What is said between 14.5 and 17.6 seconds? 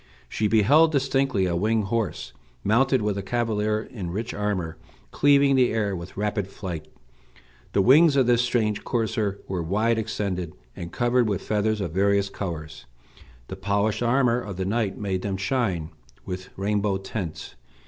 the knight made them shine with rainbow tints.